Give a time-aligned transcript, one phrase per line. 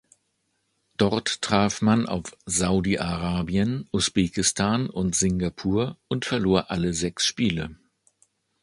[0.97, 7.77] Dort traf man auf Saudi-Arabien, Usbekistan und Singapur und verlor alle sechs Spiele.